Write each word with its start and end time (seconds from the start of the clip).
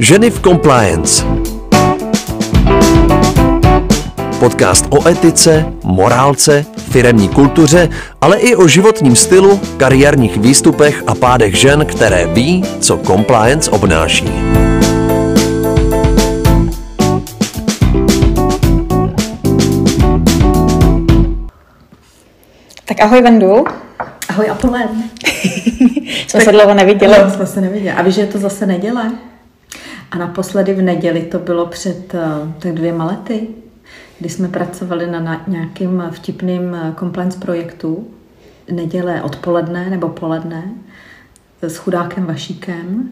Ženy 0.00 0.30
v 0.30 0.40
compliance. 0.40 1.24
Podcast 4.38 4.86
o 4.90 5.08
etice, 5.08 5.72
morálce, 5.84 6.64
firemní 6.90 7.28
kultuře, 7.28 7.88
ale 8.20 8.38
i 8.38 8.56
o 8.56 8.68
životním 8.68 9.16
stylu, 9.16 9.60
kariérních 9.76 10.36
výstupech 10.36 11.02
a 11.06 11.14
pádech 11.14 11.54
žen, 11.54 11.86
které 11.86 12.26
ví, 12.26 12.64
co 12.80 12.98
compliance 12.98 13.70
obnáší. 13.70 14.28
Tak 22.84 23.00
ahoj 23.00 23.22
Vendu. 23.22 23.64
Ahoj 24.28 24.50
Apolen. 24.50 24.88
jsme 26.26 26.40
se 26.40 26.52
dlouho 26.52 26.74
neviděli. 26.74 27.16
No, 27.24 27.30
jsme 27.30 27.46
se 27.46 27.60
neviděli. 27.60 27.96
A 27.96 28.02
víš, 28.02 28.14
že 28.14 28.20
je 28.20 28.26
to 28.26 28.38
zase 28.38 28.66
neděle? 28.66 29.12
A 30.10 30.18
naposledy 30.18 30.74
v 30.74 30.82
neděli 30.82 31.22
to 31.22 31.38
bylo 31.38 31.66
před 31.66 32.14
uh, 32.14 32.20
tak 32.58 32.72
dvěma 32.72 33.04
lety, 33.04 33.48
kdy 34.18 34.28
jsme 34.28 34.48
pracovali 34.48 35.06
na, 35.06 35.44
nějakým 35.46 36.04
vtipným 36.10 36.72
uh, 36.72 36.94
compliance 36.94 37.38
projektu. 37.38 38.08
Neděle 38.70 39.22
odpoledne 39.22 39.90
nebo 39.90 40.08
poledne 40.08 40.64
s 41.62 41.76
chudákem 41.76 42.26
Vašíkem. 42.26 43.10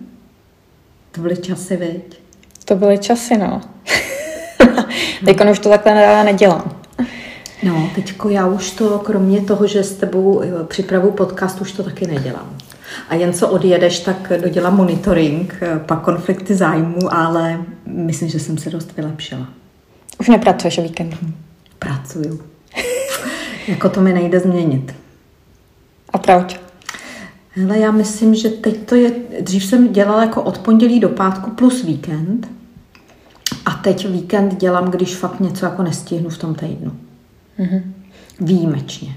To 1.13 1.21
byly 1.21 1.37
časy, 1.37 1.77
viď? 1.77 2.21
To 2.65 2.77
byly 2.77 2.99
časy, 2.99 3.37
no. 3.37 3.61
Teď 5.25 5.51
už 5.51 5.59
to 5.59 5.69
takhle 5.69 6.25
nedělám. 6.25 6.79
No, 7.63 7.91
teďko 7.95 8.29
já 8.29 8.47
už 8.47 8.71
to, 8.71 8.99
kromě 8.99 9.41
toho, 9.41 9.67
že 9.67 9.85
s 9.85 9.95
tebou 9.95 10.43
eh, 10.43 10.65
připravu 10.65 11.11
podcast, 11.11 11.61
už 11.61 11.73
to 11.73 11.83
taky 11.83 12.07
nedělám. 12.07 12.57
A 13.09 13.15
jen 13.15 13.33
co 13.33 13.49
odjedeš, 13.49 14.01
tak 14.01 14.33
dodělám 14.43 14.77
monitoring, 14.77 15.59
eh, 15.61 15.79
pak 15.79 16.01
konflikty 16.01 16.55
zájmu, 16.55 17.15
ale 17.15 17.65
myslím, 17.87 18.29
že 18.29 18.39
jsem 18.39 18.59
se 18.59 18.71
dost 18.71 18.97
vylepšila. 18.97 19.49
Už 20.21 20.29
nepracuješ 20.29 20.79
o 20.79 20.83
víkendu? 20.83 21.17
Pracuju. 21.79 22.41
jako 23.69 23.89
to 23.89 24.01
mi 24.01 24.13
nejde 24.13 24.41
změnit. 24.41 24.95
A 26.13 26.19
proč? 26.19 26.61
Hele, 27.51 27.79
já 27.79 27.91
myslím, 27.91 28.35
že 28.35 28.49
teď 28.49 28.87
to 28.87 28.95
je, 28.95 29.13
dřív 29.41 29.65
jsem 29.65 29.93
dělala 29.93 30.23
jako 30.23 30.43
od 30.43 30.59
pondělí 30.59 31.01
do 31.01 31.09
pátku 31.09 31.51
plus 31.51 31.85
víkend 31.85 32.49
a 33.67 33.71
teď 33.71 34.09
víkend 34.09 34.61
dělám, 34.61 34.91
když 34.91 35.17
fakt 35.17 35.41
něco 35.41 35.67
jako 35.67 35.83
nestihnu 35.83 36.31
v 36.31 36.39
tom 36.39 36.55
týdnu. 36.55 36.93
Mm-hmm. 37.59 37.83
Výjimečně. 38.41 39.17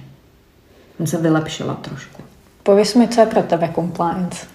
Jsem 0.97 1.07
se 1.07 1.17
vylepšila 1.17 1.73
trošku. 1.73 2.21
Pověz 2.63 2.95
mi, 2.95 3.07
co 3.07 3.21
je 3.21 3.25
pro 3.27 3.43
tebe 3.43 3.71
compliance? 3.75 4.45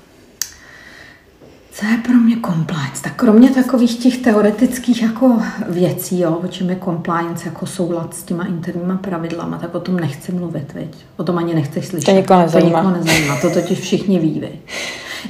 Co 1.72 1.86
je 1.86 1.98
pro 1.98 2.14
mě 2.14 2.36
compliance? 2.46 3.02
Tak 3.02 3.14
kromě 3.14 3.50
takových 3.50 3.98
těch 3.98 4.18
teoretických 4.18 5.02
jako 5.02 5.42
věcí, 5.68 6.20
jo, 6.20 6.40
o 6.44 6.48
čem 6.48 6.70
je 6.70 6.78
compliance, 6.84 7.48
jako 7.48 7.66
soulad 7.66 8.14
s 8.14 8.22
těma 8.22 8.44
interníma 8.44 8.96
pravidlama, 8.96 9.58
tak 9.58 9.74
o 9.74 9.80
tom 9.80 9.96
nechci 9.96 10.32
mluvit, 10.32 10.72
viď? 10.74 10.96
O 11.16 11.24
tom 11.24 11.38
ani 11.38 11.54
nechceš 11.54 11.86
slyšet. 11.86 12.06
To 12.06 12.12
nikoho 12.12 12.40
nezajímá. 12.40 12.82
To 12.82 12.88
nikoho 12.88 13.04
nezajímá, 13.04 13.40
to 13.40 13.50
totiž 13.50 13.80
všichni 13.80 14.18
ví, 14.18 14.40
viď? 14.40 14.60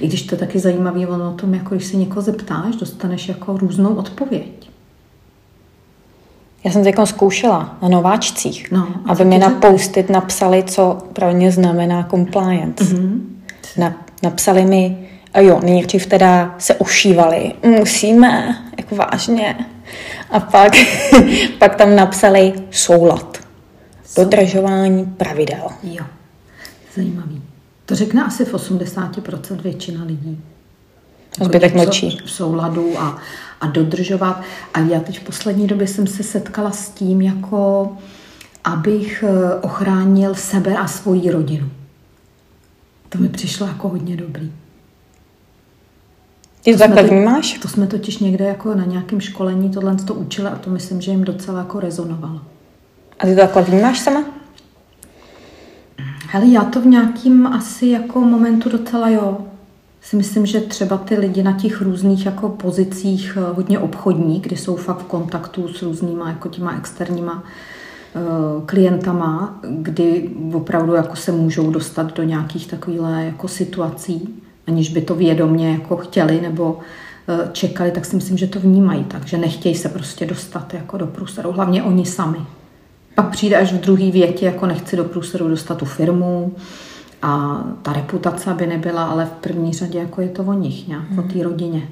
I 0.01 0.09
když 0.09 0.23
to 0.23 0.35
je 0.35 0.39
taky 0.39 0.59
zajímavý, 0.59 1.07
ono 1.07 1.31
o 1.31 1.35
tom, 1.35 1.55
jako 1.55 1.75
když 1.75 1.87
se 1.87 1.97
někoho 1.97 2.23
zeptáš, 2.23 2.77
dostaneš 2.77 3.29
jako 3.29 3.59
různou 3.59 3.95
odpověď. 3.95 4.71
Já 6.67 6.73
jsem 6.73 6.85
to 6.85 7.07
zkoušela 7.07 7.79
na 7.83 7.89
nováčcích, 7.89 8.71
no, 8.71 8.89
aby 9.05 9.25
mi 9.25 9.39
na 9.39 9.51
postit 9.51 10.11
napsali, 10.11 10.63
co 10.63 10.99
pro 11.13 11.31
ně 11.31 11.53
znamená 11.53 12.09
compliance. 12.11 12.85
Mm-hmm. 12.85 13.21
Na, 13.77 13.95
napsali 14.23 14.65
mi, 14.65 15.09
a 15.35 15.41
jo, 15.41 15.61
nejdřív 15.65 16.07
teda 16.07 16.55
se 16.59 16.75
ušívali, 16.75 17.53
musíme, 17.79 18.57
jako 18.79 18.97
vážně. 18.97 19.57
A 20.31 20.41
pak, 20.41 20.73
pak 21.59 21.75
tam 21.75 21.97
napsali 21.97 22.53
soulad, 22.71 23.39
dodržování 24.17 25.05
pravidel. 25.05 25.69
Jo, 25.83 26.05
zajímavý. 26.95 27.43
To 27.85 27.95
řekne 27.95 28.25
asi 28.25 28.45
v 28.45 28.55
80% 28.55 29.61
většina 29.63 30.05
lidí. 30.05 30.43
Zbytek 31.45 31.75
mlčí. 31.75 32.19
V 32.25 32.31
souladu 32.31 32.99
a, 32.99 33.19
a 33.61 33.67
dodržovat. 33.67 34.41
A 34.75 34.81
já 34.81 35.01
teď 35.01 35.21
v 35.21 35.25
poslední 35.25 35.67
době 35.67 35.87
jsem 35.87 36.07
se 36.07 36.23
setkala 36.23 36.71
s 36.71 36.91
tím, 36.91 37.23
jako 37.23 37.93
abych 38.65 39.25
eh, 39.27 39.55
ochránil 39.55 40.35
sebe 40.35 40.77
a 40.77 40.87
svoji 40.87 41.31
rodinu. 41.31 41.71
To 43.09 43.19
mi 43.19 43.29
přišlo 43.29 43.67
jako 43.67 43.89
hodně 43.89 44.17
dobrý. 44.17 44.53
Ty 46.63 46.73
to 46.73 46.79
takhle 46.79 47.03
vnímáš? 47.03 47.59
To 47.59 47.69
jsme 47.69 47.87
totiž 47.87 48.19
někde 48.19 48.45
jako 48.45 48.75
na 48.75 48.85
nějakém 48.85 49.21
školení 49.21 49.71
tohle 49.71 49.95
to 49.95 50.15
učili 50.15 50.49
a 50.49 50.57
to 50.57 50.71
myslím, 50.71 51.01
že 51.01 51.11
jim 51.11 51.25
docela 51.25 51.59
jako 51.59 51.81
rezonovalo. 51.81 52.41
A 53.19 53.27
ty 53.27 53.35
to 53.35 53.41
takhle 53.41 53.63
vnímáš 53.63 54.01
sama? 54.01 54.25
Hele, 56.29 56.47
já 56.47 56.65
to 56.65 56.81
v 56.81 56.87
nějakým 56.87 57.47
asi 57.47 57.87
jako 57.87 58.21
momentu 58.21 58.69
docela 58.69 59.09
jo 59.09 59.47
si 60.07 60.17
myslím, 60.17 60.47
že 60.47 60.61
třeba 60.61 60.97
ty 60.97 61.15
lidi 61.15 61.43
na 61.43 61.53
těch 61.53 61.83
různých 61.83 62.27
jako 62.27 62.49
pozicích 62.49 63.39
eh, 63.41 63.53
hodně 63.55 63.79
obchodní, 63.79 64.41
kdy 64.41 64.57
jsou 64.57 64.77
fakt 64.77 64.99
v 64.99 65.05
kontaktu 65.05 65.69
s 65.69 65.83
různýma 65.83 66.29
jako 66.29 66.49
těma 66.49 66.77
externíma 66.77 67.45
eh, 67.45 68.21
klientama, 68.67 69.61
kdy 69.69 70.31
opravdu 70.53 70.95
jako 70.95 71.17
se 71.17 71.33
můžou 71.33 71.71
dostat 71.71 72.17
do 72.17 72.23
nějakých 72.23 72.67
takovýhle 72.67 73.25
jako 73.25 73.49
situací, 73.49 74.43
aniž 74.67 74.91
by 74.91 75.01
to 75.01 75.15
vědomně 75.15 75.73
jako 75.73 75.97
chtěli 75.97 76.41
nebo 76.41 76.79
eh, 77.29 77.49
čekali, 77.53 77.91
tak 77.91 78.05
si 78.05 78.17
myslím, 78.17 78.39
že 78.39 78.47
to 78.47 78.61
vnímají. 78.61 79.05
Tak, 79.05 79.27
že 79.27 79.39
nechtějí 79.39 79.75
se 79.75 79.89
prostě 79.89 80.27
dostat 80.27 80.75
jako 80.75 80.99
do 80.99 81.07
průseru, 81.07 81.53
hlavně 81.53 81.83
oni 81.83 82.07
sami. 82.07 82.39
Pak 83.15 83.31
přijde 83.31 83.57
až 83.57 83.73
v 83.73 83.81
druhé 83.81 84.11
větě, 84.11 84.47
jako 84.47 84.67
nechci 84.67 84.97
do 84.97 85.05
průseru 85.05 85.49
dostat 85.49 85.79
tu 85.79 85.85
firmu, 85.85 86.55
a 87.27 87.65
ta 87.83 87.93
reputace 87.93 88.55
by 88.55 88.67
nebyla, 88.67 89.05
ale 89.05 89.27
v 89.27 89.31
první 89.31 89.73
řadě 89.73 89.99
jako 89.99 90.21
je 90.21 90.29
to 90.29 90.43
o 90.43 90.53
nich, 90.53 90.89
nějak 90.89 91.11
hmm. 91.11 91.19
o 91.19 91.23
té 91.23 91.43
rodině. 91.43 91.83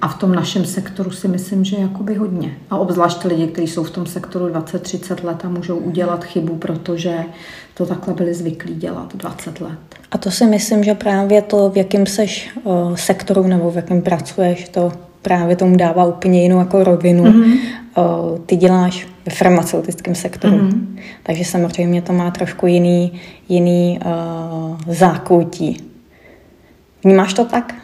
A 0.00 0.08
v 0.08 0.18
tom 0.18 0.34
našem 0.34 0.64
sektoru 0.64 1.10
si 1.10 1.28
myslím, 1.28 1.64
že 1.64 1.76
jakoby 1.76 2.14
hodně. 2.14 2.54
A 2.70 2.76
obzvlášť 2.76 3.24
lidi, 3.24 3.46
kteří 3.46 3.66
jsou 3.66 3.84
v 3.84 3.90
tom 3.90 4.06
sektoru 4.06 4.48
20-30 4.48 5.24
let 5.24 5.44
a 5.44 5.48
můžou 5.48 5.76
udělat 5.76 6.24
chybu, 6.24 6.56
protože 6.56 7.24
to 7.74 7.86
takhle 7.86 8.14
byli 8.14 8.34
zvyklí 8.34 8.74
dělat 8.74 9.16
20 9.16 9.60
let. 9.60 9.78
A 10.10 10.18
to 10.18 10.30
si 10.30 10.46
myslím, 10.46 10.84
že 10.84 10.94
právě 10.94 11.42
to, 11.42 11.70
v 11.70 11.76
jakém 11.76 12.06
seš 12.06 12.50
uh, 12.64 12.94
sektoru 12.94 13.46
nebo 13.46 13.70
v 13.70 13.76
jakém 13.76 14.02
pracuješ, 14.02 14.68
to 14.68 14.92
právě 15.22 15.56
tomu 15.56 15.76
dává 15.76 16.04
úplně 16.04 16.42
jinou 16.42 16.58
jako 16.58 16.84
rovinu. 16.84 17.24
Mm-hmm. 17.24 17.58
Uh, 17.96 18.38
ty 18.46 18.56
děláš 18.56 19.08
ve 19.26 19.32
farmaceutickém 19.32 20.14
sektoru, 20.14 20.56
mm-hmm. 20.56 20.98
takže 21.22 21.44
samozřejmě 21.44 22.02
to 22.02 22.12
má 22.12 22.30
trošku 22.30 22.66
jiný, 22.66 23.20
jiný 23.48 24.00
uh, 24.04 24.94
zákoutí. 24.94 25.76
Vnímáš 27.04 27.34
to 27.34 27.44
tak? 27.44 27.74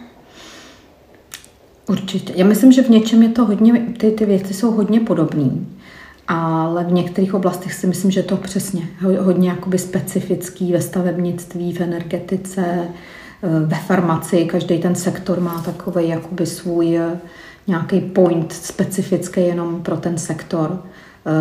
Určitě. 1.89 2.33
Já 2.37 2.47
myslím, 2.47 2.73
že 2.73 2.83
v 2.83 2.91
něčem 2.91 3.23
je 3.23 3.29
to 3.29 3.45
hodně, 3.45 3.73
ty, 3.99 4.11
ty 4.11 4.27
věci 4.27 4.55
jsou 4.55 4.71
hodně 4.71 5.01
podobné, 5.01 5.51
ale 6.29 6.85
v 6.85 6.93
některých 6.93 7.35
oblastech 7.35 7.75
si 7.75 7.87
myslím, 7.87 8.11
že 8.11 8.23
to 8.23 8.37
přesně 8.37 8.83
hodně 9.21 9.49
jakoby 9.49 9.79
specifický 9.79 10.73
ve 10.73 10.81
stavebnictví, 10.81 11.73
v 11.73 11.81
energetice, 11.81 12.89
Eh, 13.43 13.61
ve 13.67 13.77
farmaci 13.77 14.45
každý 14.45 14.79
ten 14.79 14.95
sektor 14.95 15.41
má 15.41 15.63
takový 15.63 16.09
jakoby 16.09 16.47
svůj 16.47 16.97
eh, 16.99 17.21
nějaký 17.67 18.01
point 18.01 18.53
specifický 18.53 19.41
jenom 19.41 19.83
pro 19.83 19.97
ten 19.97 20.19
sektor, 20.19 20.83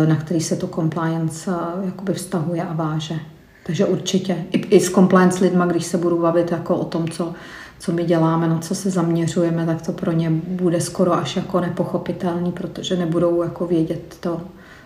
na 0.08 0.16
který 0.16 0.40
se 0.40 0.56
to 0.56 0.66
compliance 0.66 1.50
jakoby 1.84 2.12
vztahuje 2.14 2.62
a 2.62 2.72
váže. 2.72 3.20
Takže 3.66 3.86
určitě. 3.86 4.44
I, 4.50 4.58
i 4.58 4.80
s 4.80 4.90
compliance 4.90 5.44
lidma, 5.44 5.66
když 5.66 5.84
se 5.84 5.98
budu 5.98 6.18
bavit 6.18 6.52
jako 6.52 6.76
o 6.76 6.84
tom, 6.84 7.08
co, 7.08 7.32
co 7.78 7.92
my 7.92 8.04
děláme, 8.04 8.48
na 8.48 8.58
co 8.58 8.74
se 8.74 8.90
zaměřujeme, 8.90 9.66
tak 9.66 9.82
to 9.82 9.92
pro 9.92 10.12
ně 10.12 10.30
bude 10.30 10.80
skoro 10.80 11.12
až 11.14 11.36
jako 11.36 11.60
nepochopitelný, 11.60 12.52
protože 12.52 12.96
nebudou 12.96 13.42
jako 13.42 13.66
vědět 13.66 14.16
to, 14.20 14.40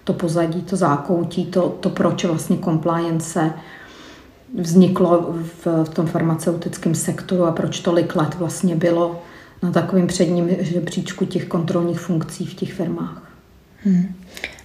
to 0.04 0.12
pozadí, 0.12 0.62
to 0.62 0.76
zákoutí, 0.76 1.46
to, 1.46 1.68
to 1.80 1.90
proč 1.90 2.24
vlastně 2.24 2.58
compliance 2.58 3.52
vzniklo 4.58 5.34
v, 5.64 5.84
v 5.84 5.88
tom 5.88 6.06
farmaceutickém 6.06 6.94
sektoru 6.94 7.44
a 7.44 7.52
proč 7.52 7.80
tolik 7.80 8.16
let 8.16 8.34
vlastně 8.34 8.76
bylo 8.76 9.22
na 9.62 9.70
takovém 9.70 10.06
předním 10.06 10.48
žebříčku 10.60 11.24
těch 11.24 11.44
kontrolních 11.44 12.00
funkcí 12.00 12.46
v 12.46 12.54
těch 12.54 12.72
firmách. 12.72 13.22
Hmm. 13.84 14.14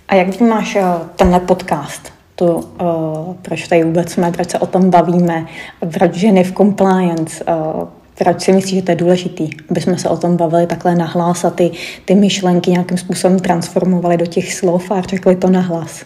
A 0.07 0.15
jak 0.15 0.27
vnímáš 0.27 0.75
uh, 0.75 0.81
tenhle 1.15 1.39
podcast? 1.39 2.13
To, 2.35 2.55
uh, 2.55 3.35
proč 3.41 3.67
tady 3.67 3.83
vůbec 3.83 4.11
jsme, 4.11 4.31
proč 4.31 4.49
se 4.49 4.59
o 4.59 4.65
tom 4.65 4.89
bavíme, 4.89 5.45
proč 5.93 6.13
ženy 6.13 6.43
v 6.43 6.53
compliance, 6.53 7.43
uh, 7.43 7.87
proč 8.17 8.41
si 8.41 8.53
myslíš, 8.53 8.75
že 8.75 8.81
to 8.81 8.91
je 8.91 8.95
důležitý, 8.95 9.49
aby 9.69 9.81
jsme 9.81 9.97
se 9.97 10.09
o 10.09 10.17
tom 10.17 10.37
bavili 10.37 10.67
takhle 10.67 10.95
nahlas 10.95 11.45
a 11.45 11.49
ty, 11.49 11.71
ty 12.05 12.15
myšlenky 12.15 12.71
nějakým 12.71 12.97
způsobem 12.97 13.39
transformovali 13.39 14.17
do 14.17 14.25
těch 14.25 14.53
slov 14.53 14.91
a 14.91 15.01
řekli 15.01 15.35
to 15.35 15.49
nahlas? 15.49 16.05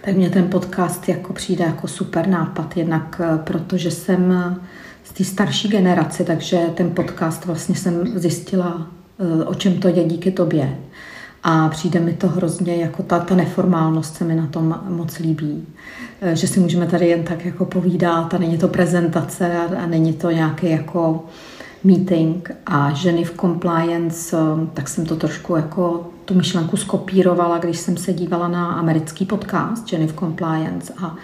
tak 0.00 0.16
mně 0.16 0.30
ten 0.30 0.48
podcast 0.48 1.08
jako 1.08 1.32
přijde 1.32 1.64
jako 1.64 1.88
super 1.88 2.26
nápad, 2.28 2.76
jednak 2.76 3.20
eh, 3.24 3.38
protože 3.44 3.90
jsem 3.90 4.32
eh, 4.32 4.54
z 5.04 5.12
té 5.12 5.24
starší 5.24 5.68
generace, 5.68 6.24
takže 6.24 6.58
ten 6.74 6.90
podcast 6.90 7.44
vlastně 7.44 7.74
jsem 7.74 8.18
zjistila 8.18 8.86
o 9.46 9.54
čem 9.54 9.72
to 9.72 9.88
je 9.88 10.04
díky 10.04 10.30
tobě. 10.30 10.78
A 11.42 11.68
přijde 11.68 12.00
mi 12.00 12.12
to 12.12 12.28
hrozně, 12.28 12.76
jako 12.76 13.02
ta, 13.02 13.18
ta 13.18 13.34
neformálnost 13.34 14.16
se 14.16 14.24
mi 14.24 14.34
na 14.34 14.46
tom 14.46 14.80
moc 14.88 15.18
líbí. 15.18 15.66
Eh, 16.20 16.36
že 16.36 16.46
si 16.46 16.60
můžeme 16.60 16.86
tady 16.86 17.08
jen 17.08 17.22
tak 17.22 17.44
jako 17.44 17.64
povídat 17.64 18.34
a 18.34 18.38
není 18.38 18.58
to 18.58 18.68
prezentace 18.68 19.58
a, 19.58 19.82
a 19.82 19.86
není 19.86 20.12
to 20.12 20.30
nějaký 20.30 20.70
jako 20.70 21.24
meeting 21.84 22.50
a 22.66 22.92
ženy 22.92 23.24
v 23.24 23.36
compliance, 23.40 24.36
eh, 24.36 24.66
tak 24.74 24.88
jsem 24.88 25.06
to 25.06 25.16
trošku 25.16 25.56
jako 25.56 26.10
tu 26.24 26.34
myšlenku 26.34 26.76
skopírovala, 26.76 27.58
když 27.58 27.78
jsem 27.78 27.96
se 27.96 28.12
dívala 28.12 28.48
na 28.48 28.72
americký 28.72 29.26
podcast 29.26 29.88
ženy 29.88 30.06
v 30.06 30.16
compliance 30.16 30.92
a 31.02 31.16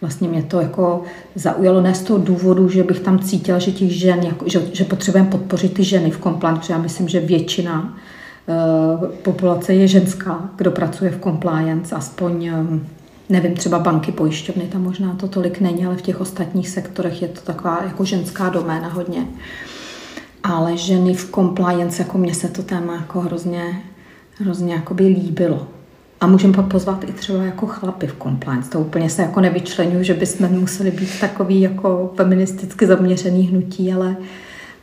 vlastně 0.00 0.28
mě 0.28 0.42
to 0.42 0.60
jako 0.60 1.02
zaujalo 1.34 1.80
ne 1.80 1.94
z 1.94 2.02
toho 2.02 2.18
důvodu, 2.18 2.68
že 2.68 2.82
bych 2.82 3.00
tam 3.00 3.18
cítila, 3.18 3.58
že 3.58 3.72
těch 3.72 3.92
žen, 3.92 4.22
jako, 4.22 4.48
že, 4.48 4.62
že 4.72 4.84
potřebujeme 4.84 5.30
podpořit 5.30 5.74
ty 5.74 5.84
ženy 5.84 6.10
v 6.10 6.20
compliance, 6.20 6.60
protože 6.60 6.72
já 6.72 6.78
myslím, 6.78 7.08
že 7.08 7.20
většina 7.20 7.96
populace 9.22 9.74
je 9.74 9.88
ženská, 9.88 10.50
kdo 10.56 10.70
pracuje 10.70 11.10
v 11.10 11.20
compliance, 11.20 11.94
aspoň 11.94 12.50
um, 12.50 12.86
nevím, 13.28 13.54
třeba 13.54 13.78
banky, 13.78 14.12
pojišťovny, 14.12 14.64
tam 14.64 14.82
možná 14.82 15.14
to 15.14 15.28
tolik 15.28 15.60
není, 15.60 15.86
ale 15.86 15.96
v 15.96 16.02
těch 16.02 16.20
ostatních 16.20 16.68
sektorech 16.68 17.22
je 17.22 17.28
to 17.28 17.40
taková 17.40 17.82
jako 17.84 18.04
ženská 18.04 18.48
doména 18.48 18.88
hodně. 18.88 19.26
Ale 20.42 20.76
ženy 20.76 21.14
v 21.14 21.30
compliance, 21.30 22.02
jako 22.02 22.18
mně 22.18 22.34
se 22.34 22.48
to 22.48 22.62
téma 22.62 22.94
jako 22.94 23.20
hrozně, 23.20 23.82
hrozně 24.38 24.82
líbilo. 24.98 25.66
A 26.20 26.26
můžeme 26.26 26.54
pak 26.54 26.66
pozvat 26.66 27.04
i 27.04 27.12
třeba 27.12 27.42
jako 27.42 27.66
chlapy 27.66 28.06
v 28.06 28.16
compliance. 28.22 28.70
To 28.70 28.80
úplně 28.80 29.10
se 29.10 29.22
jako 29.22 29.40
nevyčlenuju, 29.40 30.02
že 30.02 30.14
bychom 30.14 30.48
museli 30.48 30.90
být 30.90 31.20
takový 31.20 31.60
jako 31.60 32.12
feministicky 32.16 32.86
zaměřený 32.86 33.42
hnutí, 33.42 33.92
ale, 33.92 34.16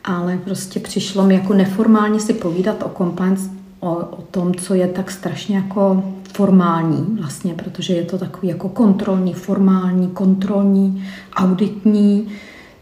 ale 0.09 0.37
prostě 0.37 0.79
přišlo 0.79 1.23
mi 1.23 1.33
jako 1.33 1.53
neformálně 1.53 2.19
si 2.19 2.33
povídat 2.33 2.83
o 2.83 2.91
compliance, 2.97 3.49
o, 3.79 3.95
o 3.95 4.21
tom, 4.21 4.55
co 4.55 4.73
je 4.73 4.87
tak 4.87 5.11
strašně 5.11 5.55
jako 5.55 6.03
formální 6.33 7.17
vlastně, 7.19 7.53
protože 7.53 7.93
je 7.93 8.03
to 8.03 8.17
takový 8.17 8.47
jako 8.47 8.69
kontrolní, 8.69 9.33
formální, 9.33 10.07
kontrolní, 10.07 11.03
auditní, 11.35 12.27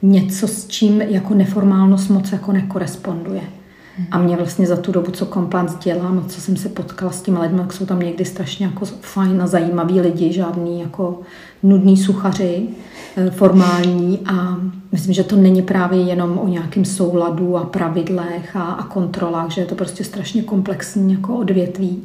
něco 0.02 0.48
s 0.48 0.68
čím 0.68 1.02
jako 1.02 1.34
neformálnost 1.34 2.10
moc 2.10 2.32
jako 2.32 2.52
nekoresponduje. 2.52 3.42
A 4.12 4.18
mě 4.18 4.38
vlastně 4.38 4.68
za 4.68 4.76
tu 4.76 4.92
dobu, 4.92 5.12
co 5.12 5.26
komplans 5.26 5.76
dělám 5.76 6.20
a 6.26 6.30
co 6.30 6.42
jsem 6.42 6.58
se 6.58 6.70
potkala 6.70 7.12
s 7.12 7.22
těmi 7.22 7.40
lidmi, 7.40 7.60
tak 7.60 7.74
jsou 7.74 7.86
tam 7.86 8.00
někdy 8.00 8.26
strašně 8.26 8.66
jako 8.66 8.86
fajn 8.86 9.42
a 9.42 9.48
zajímaví 9.48 10.02
lidi, 10.02 10.34
žádný 10.34 10.80
jako 10.80 11.20
nudný 11.64 11.98
suchaři, 11.98 12.68
eh, 13.18 13.32
formální. 13.32 14.20
A 14.26 14.58
myslím, 14.92 15.14
že 15.14 15.24
to 15.24 15.36
není 15.36 15.62
právě 15.62 16.02
jenom 16.02 16.38
o 16.38 16.48
nějakém 16.48 16.86
souladu 16.86 17.58
a 17.58 17.64
pravidlech 17.64 18.56
a, 18.56 18.64
a 18.64 18.84
kontrolách, 18.84 19.52
že 19.52 19.62
je 19.62 19.66
to 19.66 19.76
prostě 19.76 20.04
strašně 20.04 20.44
komplexní 20.44 21.14
jako 21.14 21.36
odvětví 21.36 22.04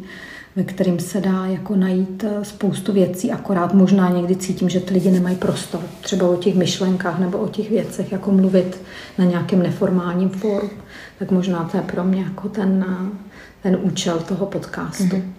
ve 0.57 0.65
kterým 0.65 1.01
se 1.01 1.21
dá 1.21 1.47
jako 1.47 1.77
najít 1.77 2.25
eh, 2.25 2.45
spoustu 2.45 2.93
věcí, 2.93 3.33
akorát 3.33 3.75
možná 3.75 4.09
někdy 4.09 4.37
cítím, 4.37 4.69
že 4.69 4.81
ty 4.81 4.95
lidi 4.95 5.11
nemají 5.11 5.37
prostor, 5.37 5.81
třeba 6.01 6.29
o 6.29 6.37
těch 6.37 6.55
myšlenkách 6.55 7.19
nebo 7.19 7.39
o 7.39 7.49
těch 7.49 7.71
věcech, 7.71 8.13
jako 8.13 8.31
mluvit 8.31 8.81
na 9.19 9.25
nějakém 9.25 9.63
neformálním 9.63 10.29
fóru, 10.29 10.71
tak 11.19 11.31
možná 11.31 11.65
to 11.65 11.77
je 11.77 11.83
pro 11.83 12.05
mě 12.05 12.23
jako 12.23 12.49
ten, 12.49 12.87
eh, 12.89 13.17
ten 13.63 13.79
účel 13.83 14.19
toho 14.19 14.47
podcastu. 14.47 15.05
Mm-hmm. 15.05 15.33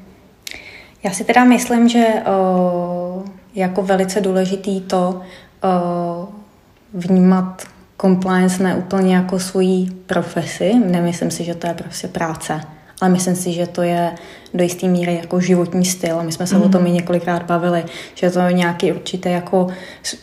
Já 1.03 1.11
si 1.11 1.23
teda 1.23 1.43
myslím, 1.43 1.89
že 1.89 2.05
o, 2.25 3.23
eh, 3.27 3.29
jako 3.55 3.81
velice 3.81 4.21
důležitý 4.21 4.81
to 4.81 5.21
o, 5.61 6.27
vnímat 6.93 7.63
compliance 8.01 8.63
ne 8.63 8.75
úplně 8.75 9.15
jako 9.15 9.39
svoji 9.39 9.85
profesi. 10.05 10.73
Nemyslím 10.73 11.31
si, 11.31 11.43
že 11.43 11.55
to 11.55 11.67
je 11.67 11.73
prostě 11.73 12.07
práce 12.07 12.61
ale 13.03 13.11
myslím 13.11 13.35
si, 13.35 13.53
že 13.53 13.67
to 13.67 13.81
je 13.81 14.11
do 14.53 14.63
jisté 14.63 14.87
míry 14.87 15.15
jako 15.21 15.39
životní 15.39 15.85
styl. 15.85 16.23
My 16.23 16.31
jsme 16.31 16.47
se 16.47 16.55
mm. 16.55 16.61
o 16.61 16.69
tom 16.69 16.81
i 16.81 16.85
mhm. 16.85 16.93
několikrát 16.93 17.43
bavili, 17.43 17.83
že 18.15 18.29
to 18.29 18.39
je 18.39 18.53
nějaký 18.53 18.91
určitý 18.91 19.31
jako 19.31 19.67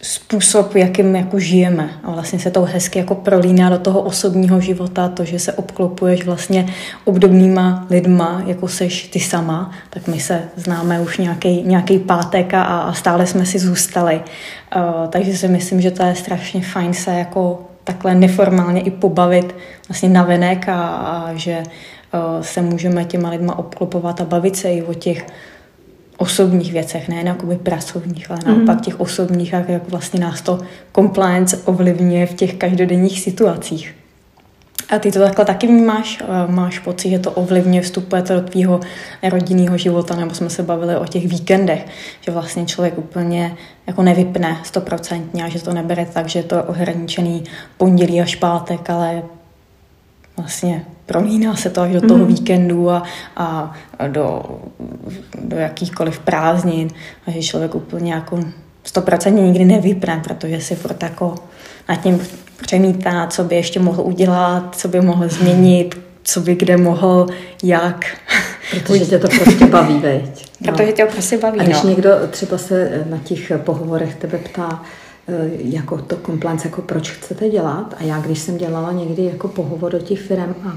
způsob, 0.02 0.74
jakým 0.74 1.16
jako 1.16 1.38
žijeme. 1.38 1.90
A 2.04 2.10
vlastně 2.10 2.38
se 2.38 2.50
to 2.50 2.62
hezky 2.62 2.98
jako 2.98 3.14
prolíná 3.14 3.70
do 3.70 3.78
toho 3.78 4.00
osobního 4.02 4.60
života, 4.60 5.08
to, 5.08 5.24
že 5.24 5.38
se 5.38 5.52
obklopuješ 5.52 6.24
vlastně 6.24 6.66
obdobnýma 7.04 7.86
lidma, 7.90 8.42
jako 8.46 8.68
seš 8.68 9.08
ty 9.08 9.20
sama, 9.20 9.70
tak 9.90 10.06
my 10.06 10.20
se 10.20 10.42
známe 10.56 11.00
už 11.00 11.18
nějaký, 11.18 11.62
nějaký 11.62 11.98
pátek 11.98 12.54
a, 12.54 12.62
a 12.62 12.92
stále 12.92 13.26
jsme 13.26 13.46
si 13.46 13.58
zůstali. 13.58 14.20
Uh, 14.76 15.08
takže 15.08 15.36
si 15.36 15.48
myslím, 15.48 15.80
že 15.80 15.90
to 15.90 16.02
je 16.02 16.14
strašně 16.14 16.60
fajn 16.60 16.94
se 16.94 17.10
jako 17.10 17.58
takhle 17.84 18.14
neformálně 18.14 18.80
i 18.80 18.90
pobavit 18.90 19.54
vlastně 19.88 20.08
navenek 20.08 20.68
a, 20.68 20.86
a 20.88 21.34
že 21.34 21.62
se 22.40 22.62
můžeme 22.62 23.04
těma 23.04 23.30
lidma 23.30 23.58
obklopovat 23.58 24.20
a 24.20 24.24
bavit 24.24 24.56
se 24.56 24.72
i 24.72 24.82
o 24.82 24.94
těch 24.94 25.26
osobních 26.20 26.72
věcech, 26.72 27.08
ne 27.08 27.22
jakoby 27.24 27.56
pracovních, 27.56 28.30
ale 28.30 28.40
naopak 28.46 28.76
mm. 28.76 28.82
těch 28.82 29.00
osobních, 29.00 29.52
jak, 29.52 29.68
jak 29.68 29.88
vlastně 29.88 30.20
nás 30.20 30.42
to 30.42 30.60
compliance 30.94 31.56
ovlivňuje 31.64 32.26
v 32.26 32.34
těch 32.34 32.54
každodenních 32.54 33.20
situacích. 33.20 33.94
A 34.90 34.98
ty 34.98 35.12
to 35.12 35.18
takhle 35.18 35.44
taky 35.44 35.66
vnímáš? 35.66 36.22
Eh, 36.22 36.52
máš 36.52 36.78
pocit, 36.78 37.10
že 37.10 37.18
to 37.18 37.30
ovlivňuje, 37.30 37.82
vstupuje 37.82 38.22
to 38.22 38.34
do 38.34 38.40
tvýho 38.40 38.80
rodinného 39.22 39.78
života, 39.78 40.16
nebo 40.16 40.34
jsme 40.34 40.50
se 40.50 40.62
bavili 40.62 40.96
o 40.96 41.06
těch 41.06 41.28
víkendech, 41.28 41.86
že 42.20 42.32
vlastně 42.32 42.66
člověk 42.66 42.98
úplně 42.98 43.56
jako 43.86 44.02
nevypne 44.02 44.56
stoprocentně 44.64 45.44
a 45.44 45.48
že 45.48 45.62
to 45.62 45.72
nebere 45.72 46.06
tak, 46.06 46.28
že 46.28 46.42
to 46.42 46.54
je 46.54 46.62
ohraničený 46.62 47.44
pondělí 47.76 48.20
až 48.20 48.36
pátek, 48.36 48.90
ale 48.90 49.22
vlastně 50.40 50.84
prolíná 51.06 51.56
se 51.56 51.70
to 51.70 51.80
až 51.80 51.92
do 51.92 52.00
toho 52.00 52.18
mm. 52.18 52.26
víkendu 52.26 52.90
a, 52.90 53.02
a 53.36 53.72
do, 54.08 54.42
do 55.44 55.56
jakýchkoliv 55.56 56.18
prázdnin 56.18 56.88
a 57.26 57.30
že 57.30 57.42
člověk 57.42 57.74
úplně 57.74 58.12
jako 58.12 58.40
stoprocentně 58.84 59.42
nikdy 59.42 59.64
nevypne, 59.64 60.20
protože 60.24 60.60
si 60.60 60.74
furt 60.74 61.02
jako 61.02 61.34
nad 61.88 61.96
tím 61.96 62.20
přemítá, 62.62 63.26
co 63.26 63.44
by 63.44 63.56
ještě 63.56 63.80
mohl 63.80 64.02
udělat, 64.02 64.76
co 64.76 64.88
by 64.88 65.00
mohl 65.00 65.28
změnit, 65.28 65.98
co 66.22 66.40
by 66.40 66.54
kde 66.54 66.76
mohl, 66.76 67.26
jak. 67.62 68.16
Protože 68.70 69.06
tě 69.06 69.18
to 69.18 69.28
prostě 69.28 69.66
baví, 69.66 69.98
veď. 69.98 70.46
No. 70.60 70.72
Protože 70.72 70.92
tě 70.92 71.06
to 71.06 71.12
prostě 71.12 71.38
baví, 71.38 71.60
A 71.60 71.62
když 71.62 71.82
no. 71.82 71.88
někdo 71.88 72.10
třeba 72.30 72.58
se 72.58 73.04
na 73.10 73.18
těch 73.18 73.52
pohovorech 73.56 74.14
tebe 74.14 74.38
ptá, 74.38 74.82
jako 75.52 75.98
to 75.98 76.16
compliance, 76.16 76.68
jako 76.68 76.82
proč 76.82 77.10
chcete 77.10 77.48
dělat. 77.48 77.94
A 77.98 78.02
já, 78.02 78.20
když 78.20 78.38
jsem 78.38 78.58
dělala 78.58 78.92
někdy 78.92 79.24
jako 79.24 79.48
pohovor 79.48 79.92
do 79.92 79.98
těch 79.98 80.20
firm 80.20 80.54
a 80.68 80.76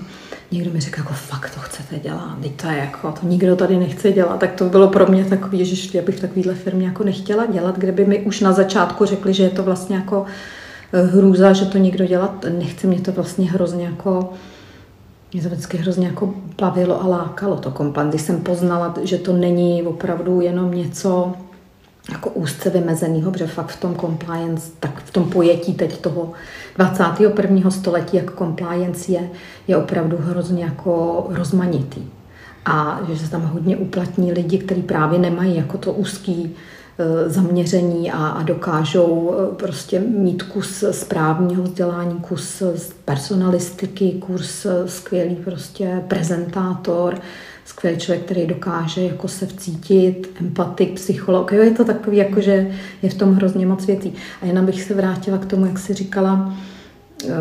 někdo 0.51 0.71
mi 0.71 0.79
řekl, 0.79 0.99
jako 0.99 1.13
fakt 1.13 1.53
to 1.53 1.59
chcete 1.59 1.99
dělat, 1.99 2.37
teď 2.41 2.61
to 2.61 2.67
je 2.67 2.77
jako, 2.77 3.11
to 3.11 3.27
nikdo 3.27 3.55
tady 3.55 3.77
nechce 3.77 4.11
dělat, 4.11 4.39
tak 4.39 4.51
to 4.51 4.65
bylo 4.65 4.87
pro 4.87 5.07
mě 5.07 5.25
takový, 5.25 5.65
že 5.65 5.97
já 5.97 6.03
bych 6.03 6.19
takovýhle 6.19 6.55
firmě 6.55 6.85
jako 6.85 7.03
nechtěla 7.03 7.45
dělat, 7.45 7.79
kde 7.79 7.91
by 7.91 8.05
mi 8.05 8.19
už 8.19 8.39
na 8.39 8.51
začátku 8.51 9.05
řekli, 9.05 9.33
že 9.33 9.43
je 9.43 9.49
to 9.49 9.63
vlastně 9.63 9.95
jako 9.95 10.25
eh, 10.93 11.01
hrůza, 11.01 11.53
že 11.53 11.65
to 11.65 11.77
nikdo 11.77 12.05
dělat 12.05 12.45
nechce, 12.57 12.87
mě 12.87 13.01
to 13.01 13.11
vlastně 13.11 13.51
hrozně 13.51 13.85
jako 13.85 14.33
mě 15.33 15.41
to 15.41 15.49
vždycky 15.49 15.77
hrozně 15.77 16.07
jako 16.07 16.33
bavilo 16.61 17.03
a 17.03 17.07
lákalo 17.07 17.55
to 17.55 17.71
kompan. 17.71 18.09
Když 18.09 18.21
jsem 18.21 18.41
poznala, 18.41 18.93
že 19.03 19.17
to 19.17 19.33
není 19.33 19.83
opravdu 19.83 20.41
jenom 20.41 20.73
něco, 20.73 21.33
jako 22.11 22.29
úzce 22.29 22.69
vymezenýho, 22.69 23.31
protože 23.31 23.47
fakt 23.47 23.71
v 23.71 23.79
tom 23.79 23.95
compliance, 23.95 24.71
tak 24.79 25.03
v 25.03 25.11
tom 25.11 25.29
pojetí 25.29 25.73
teď 25.73 26.01
toho 26.01 26.31
21. 26.77 27.71
století, 27.71 28.17
jak 28.17 28.37
compliance 28.37 29.11
je, 29.11 29.29
je 29.67 29.77
opravdu 29.77 30.17
hrozně 30.19 30.63
jako 30.63 31.25
rozmanitý. 31.29 32.01
A 32.65 32.99
že 33.09 33.19
se 33.19 33.31
tam 33.31 33.41
hodně 33.41 33.77
uplatní 33.77 34.31
lidi, 34.31 34.57
kteří 34.57 34.81
právě 34.81 35.19
nemají 35.19 35.55
jako 35.55 35.77
to 35.77 35.93
úzký 35.93 36.55
e, 36.97 37.29
zaměření 37.29 38.11
a, 38.11 38.27
a 38.27 38.43
dokážou 38.43 39.35
e, 39.35 39.55
prostě 39.55 39.99
mít 39.99 40.43
kus 40.43 40.83
správního 40.91 41.63
vzdělání, 41.63 42.19
kus 42.19 42.63
personalistiky, 43.05 44.11
kurz 44.11 44.65
e, 44.65 44.87
skvělý 44.87 45.35
prostě 45.35 46.03
prezentátor, 46.07 47.19
skvělý 47.65 47.97
člověk, 47.97 48.25
který 48.25 48.47
dokáže 48.47 49.03
jako 49.03 49.27
se 49.27 49.45
vcítit, 49.45 50.35
empatik, 50.39 50.93
psycholog. 50.93 51.51
Jo, 51.51 51.63
je 51.63 51.71
to 51.71 51.85
takový, 51.85 52.17
jako 52.17 52.41
že 52.41 52.71
je 53.01 53.09
v 53.09 53.13
tom 53.13 53.33
hrozně 53.35 53.65
moc 53.65 53.85
věcí. 53.85 54.13
A 54.41 54.45
jen 54.45 54.65
bych 54.65 54.83
se 54.83 54.93
vrátila 54.93 55.37
k 55.37 55.45
tomu, 55.45 55.65
jak 55.65 55.79
jsi 55.79 55.93
říkala, 55.93 56.53
uh, 57.25 57.31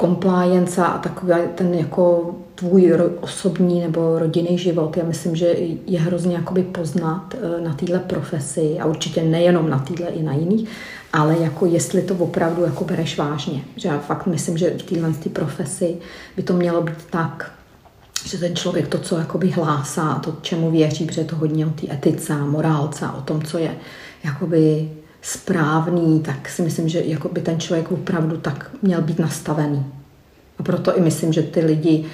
compliance 0.00 0.84
a 0.84 0.98
takový 0.98 1.32
ten 1.54 1.74
jako 1.74 2.34
tvůj 2.56 2.92
osobní 3.20 3.80
nebo 3.80 4.18
rodinný 4.18 4.58
život. 4.58 4.96
Já 4.96 5.04
myslím, 5.04 5.36
že 5.36 5.56
je 5.86 6.00
hrozně 6.00 6.34
jakoby 6.34 6.62
poznat 6.62 7.34
eh, 7.34 7.60
na 7.60 7.74
téhle 7.74 7.98
profesi 7.98 8.76
a 8.80 8.86
určitě 8.86 9.22
nejenom 9.22 9.70
na 9.70 9.78
téhle 9.78 10.06
i 10.06 10.22
na 10.22 10.32
jiných, 10.32 10.68
ale 11.12 11.38
jako 11.38 11.66
jestli 11.66 12.02
to 12.02 12.14
opravdu 12.14 12.64
jako 12.64 12.84
bereš 12.84 13.18
vážně. 13.18 13.64
Že 13.76 13.88
já 13.88 13.98
fakt 13.98 14.26
myslím, 14.26 14.58
že 14.58 14.70
v 14.70 14.82
téhle 14.82 15.12
profesi 15.32 15.96
by 16.36 16.42
to 16.42 16.52
mělo 16.52 16.82
být 16.82 17.04
tak, 17.10 17.52
že 18.24 18.38
ten 18.38 18.56
člověk 18.56 18.88
to, 18.88 18.98
co 18.98 19.18
jakoby 19.18 19.50
hlásá, 19.50 20.14
to, 20.14 20.36
čemu 20.42 20.70
věří, 20.70 21.06
protože 21.06 21.20
je 21.20 21.24
to 21.24 21.36
hodně 21.36 21.66
o 21.66 21.70
té 21.70 21.94
etice 21.94 22.32
a 22.32 22.44
morálce 22.44 23.06
o 23.18 23.20
tom, 23.20 23.42
co 23.42 23.58
je 23.58 23.74
jakoby 24.24 24.90
správný, 25.22 26.20
tak 26.20 26.48
si 26.48 26.62
myslím, 26.62 26.88
že 26.88 27.02
jakoby 27.04 27.40
ten 27.40 27.60
člověk 27.60 27.92
opravdu 27.92 28.36
tak 28.36 28.70
měl 28.82 29.02
být 29.02 29.18
nastavený. 29.18 29.86
A 30.58 30.62
proto 30.62 30.98
i 30.98 31.00
myslím, 31.00 31.32
že 31.32 31.42
ty 31.42 31.60
lidi, 31.60 32.04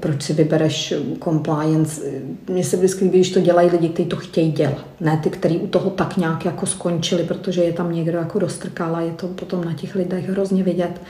proč 0.00 0.22
si 0.22 0.32
vybereš 0.32 0.94
compliance, 1.24 2.02
mně 2.48 2.64
se 2.64 2.76
vždycky 2.76 3.04
líbí, 3.04 3.18
když 3.18 3.30
to 3.30 3.40
dělají 3.40 3.70
lidi, 3.70 3.88
kteří 3.88 4.08
to 4.08 4.16
chtějí 4.16 4.52
dělat. 4.52 4.86
Ne 5.00 5.20
ty, 5.22 5.30
kteří 5.30 5.58
u 5.58 5.66
toho 5.66 5.90
tak 5.90 6.16
nějak 6.16 6.44
jako 6.44 6.66
skončili, 6.66 7.24
protože 7.24 7.64
je 7.64 7.72
tam 7.72 7.92
někdo 7.92 8.18
jako 8.18 8.38
dostrkal 8.38 8.96
a 8.96 9.00
je 9.00 9.12
to 9.12 9.26
potom 9.26 9.64
na 9.64 9.72
těch 9.72 9.94
lidech 9.94 10.28
hrozně 10.28 10.62
vidět, 10.62 11.00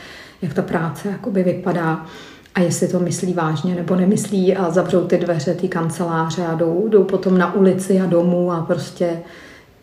jak 0.43 0.55
ta 0.55 0.63
práce 0.63 1.09
jakoby 1.09 1.43
vypadá 1.43 2.07
a 2.55 2.61
jestli 2.61 2.89
to 2.89 3.01
myslí 3.01 3.33
vážně 3.33 3.75
nebo 3.75 3.97
nemyslí 3.97 4.57
a 4.57 4.71
zavřou 4.71 5.07
ty 5.07 5.19
dveře, 5.19 5.55
ty 5.55 5.69
kanceláře 5.69 6.47
a 6.47 6.55
jdou, 6.55 6.89
jdou 6.89 7.05
potom 7.05 7.39
na 7.39 7.55
ulici 7.55 8.01
a 8.01 8.07
domů 8.07 8.53
a 8.53 8.61
prostě 8.61 9.21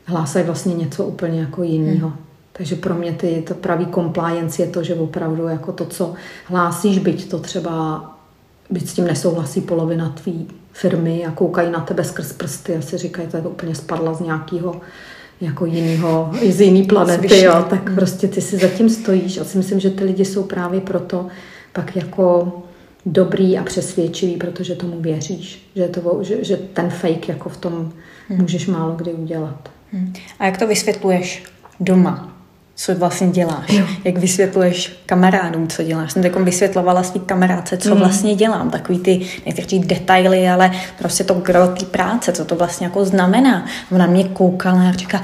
hlásají 0.06 0.46
vlastně 0.46 0.76
něco 0.76 1.06
úplně 1.06 1.40
jako 1.40 1.64
jiného. 1.64 2.08
Hmm. 2.08 2.18
Takže 2.54 2.76
pro 2.76 2.94
mě 2.94 3.12
ty, 3.12 3.44
to 3.48 3.54
pravý 3.54 3.86
compliance 3.86 4.62
je 4.62 4.68
to, 4.68 4.84
že 4.84 4.96
opravdu 4.96 5.48
jako 5.48 5.72
to, 5.72 5.86
co 5.86 6.14
hlásíš, 6.46 7.00
byť 7.00 7.30
to 7.30 7.40
třeba, 7.40 8.06
byť 8.72 8.90
s 8.90 8.94
tím 8.94 9.06
nesouhlasí 9.06 9.62
polovina 9.62 10.10
tvý 10.10 10.48
firmy 10.74 11.26
a 11.26 11.32
koukají 11.32 11.72
na 11.72 11.80
tebe 11.80 12.04
skrz 12.04 12.34
prsty 12.34 12.76
a 12.76 12.82
si 12.82 12.98
říkají, 12.98 13.28
to 13.28 13.38
je 13.38 13.44
to 13.44 13.50
úplně 13.50 13.76
spadla 13.76 14.14
z 14.14 14.20
nějakého 14.20 14.82
jako 15.42 15.66
jiného, 15.66 16.32
z 16.50 16.62
jiný 16.62 16.84
planety, 16.84 17.42
jo, 17.42 17.66
tak 17.70 17.88
hmm. 17.88 17.96
prostě 17.96 18.28
ty 18.28 18.42
si 18.42 18.58
zatím 18.58 18.90
stojíš 18.90 19.38
a 19.38 19.44
si 19.44 19.58
myslím, 19.58 19.80
že 19.80 19.90
ty 19.90 20.04
lidi 20.04 20.26
jsou 20.26 20.44
právě 20.44 20.82
proto 20.82 21.28
pak 21.74 21.96
jako 21.96 22.52
dobrý 23.06 23.58
a 23.58 23.64
přesvědčivý, 23.64 24.36
protože 24.36 24.76
tomu 24.76 25.02
věříš, 25.02 25.72
že, 25.76 25.88
to, 25.88 26.20
že, 26.22 26.44
že 26.44 26.58
ten 26.58 26.90
fake 26.90 27.30
jako 27.30 27.50
v 27.50 27.58
tom 27.58 27.94
hmm. 28.30 28.42
můžeš 28.42 28.68
málo 28.68 28.96
kdy 28.96 29.14
udělat. 29.14 29.70
Hmm. 29.92 30.14
A 30.40 30.46
jak 30.46 30.58
to 30.58 30.68
vysvětluješ 30.68 31.44
doma? 31.80 32.41
Co 32.76 32.96
vlastně 32.96 33.28
děláš? 33.28 33.70
Jo. 33.70 33.86
Jak 34.04 34.18
vysvětluješ 34.18 35.02
kamarádům, 35.06 35.68
co 35.68 35.84
děláš? 35.84 36.12
Jsem 36.12 36.24
takovým 36.24 36.46
vysvětlovala 36.46 37.04
svý 37.04 37.20
kamarádce, 37.20 37.78
co 37.78 37.90
hmm. 37.90 38.00
vlastně 38.00 38.36
dělám. 38.36 38.70
Takový 38.70 39.00
ty, 39.00 39.28
nechci 39.46 39.80
detaily, 39.80 40.50
ale 40.50 40.72
prostě 40.98 41.24
to 41.24 41.34
gro 41.34 41.68
té 41.68 41.86
práce, 41.86 42.32
co 42.32 42.46
to 42.46 42.56
vlastně 42.56 42.88
jako 42.88 43.06
znamená. 43.06 43.66
Ona 43.92 44.06
mě 44.08 44.24
koukala 44.24 44.90
a 44.90 44.92
říká, 44.92 45.24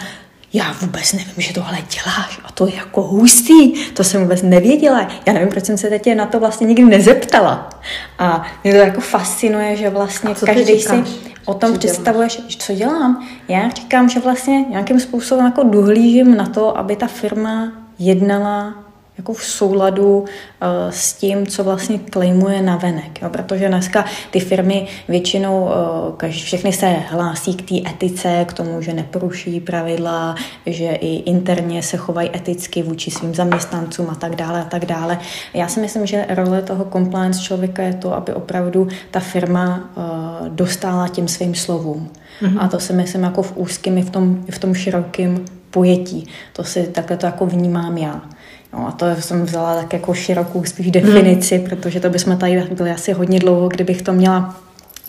já 0.54 0.76
vůbec 0.82 1.14
nevím, 1.14 1.34
že 1.38 1.54
tohle 1.54 1.78
děláš 1.78 2.40
a 2.44 2.52
to 2.52 2.68
je 2.68 2.76
jako 2.76 3.02
hustý, 3.02 3.86
to 3.94 4.04
jsem 4.04 4.22
vůbec 4.22 4.42
nevěděla. 4.42 5.08
Já 5.26 5.34
nevím, 5.34 5.50
proč 5.50 5.66
jsem 5.66 5.78
se 5.78 5.90
teď 5.90 6.16
na 6.16 6.26
to 6.26 6.40
vlastně 6.40 6.68
nikdy 6.68 6.86
nezeptala. 6.86 7.70
A 8.20 8.46
mě 8.64 8.74
to 8.74 8.80
jako 8.80 9.02
fascinuje, 9.02 9.76
že 9.76 9.90
vlastně 9.90 10.36
každý 10.46 10.80
si 10.80 11.04
o 11.46 11.54
tom 11.54 11.72
co 11.72 11.78
představuješ, 11.78 12.38
děláš? 12.38 12.56
co 12.58 12.74
dělám. 12.74 13.28
Já 13.48 13.70
říkám, 13.70 14.10
že 14.10 14.20
vlastně 14.20 14.62
nějakým 14.62 15.00
způsobem 15.00 15.46
jako 15.46 15.64
dohlížím 15.64 16.38
na 16.38 16.46
to, 16.46 16.78
aby 16.78 16.96
ta 16.96 17.08
firma 17.08 17.72
jednala 18.00 18.87
jako 19.18 19.34
v 19.34 19.44
souladu 19.44 20.20
uh, 20.20 20.26
s 20.90 21.14
tím, 21.14 21.48
co 21.48 21.64
vlastně 21.64 22.00
klejmuje 22.00 22.62
na 22.62 22.76
venek. 22.76 23.22
Jo? 23.22 23.30
Protože 23.30 23.68
dneska 23.68 24.06
ty 24.32 24.40
firmy 24.40 24.88
většinou, 25.08 25.70
uh, 26.24 26.30
všechny 26.30 26.74
se 26.74 26.88
hlásí 26.88 27.56
k 27.56 27.70
té 27.70 27.92
etice, 27.92 28.46
k 28.48 28.54
tomu, 28.54 28.82
že 28.82 28.94
neporuší 28.94 29.60
pravidla, 29.60 30.36
že 30.66 30.86
i 30.86 31.16
interně 31.16 31.84
se 31.84 31.98
chovají 31.98 32.30
eticky 32.36 32.84
vůči 32.84 33.12
svým 33.12 33.36
zaměstnancům 33.36 34.10
a 34.10 34.16
tak 34.16 34.36
dále 34.36 34.62
a 34.62 34.66
tak 34.66 34.86
dále. 34.86 35.20
Já 35.54 35.68
si 35.68 35.80
myslím, 35.80 36.06
že 36.06 36.26
role 36.30 36.62
toho 36.62 36.86
compliance 36.86 37.42
člověka 37.42 37.84
je 37.84 37.94
to, 37.94 38.14
aby 38.14 38.34
opravdu 38.34 38.88
ta 39.12 39.20
firma 39.20 39.90
uh, 39.96 40.50
dostala 40.50 41.08
těm 41.08 41.28
svým 41.28 41.56
slovům. 41.56 42.10
Mm-hmm. 42.42 42.58
A 42.60 42.68
to 42.68 42.80
si 42.80 42.94
myslím 42.94 43.24
jako 43.24 43.42
v 43.42 43.58
úzkém 43.58 43.98
i 43.98 44.02
v 44.02 44.10
tom, 44.10 44.46
v 44.50 44.60
tom 44.60 44.74
širokém 44.74 45.46
pojetí. 45.72 46.28
To 46.54 46.64
si 46.64 46.88
takhle 46.88 47.18
to 47.18 47.26
jako 47.26 47.46
vnímám 47.46 47.98
já. 47.98 48.22
No 48.74 48.88
a 48.88 48.92
to 48.92 49.06
jsem 49.20 49.46
vzala 49.46 49.76
tak 49.76 49.94
jako 49.94 50.14
širokou 50.14 50.64
spíš 50.64 50.92
definici, 50.92 51.58
hmm. 51.58 51.66
protože 51.70 52.00
to 52.00 52.10
bychom 52.10 52.38
tady 52.38 52.64
byli 52.72 52.92
asi 52.92 53.12
hodně 53.12 53.40
dlouho, 53.40 53.68
kdybych 53.68 54.02
to 54.02 54.14
měla 54.14 54.56